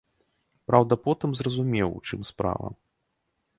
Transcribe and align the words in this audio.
Праўда, 0.69 0.93
потым 1.05 1.29
зразумеў, 1.41 1.89
у 1.99 2.03
чым 2.11 2.21
справа. 2.33 2.67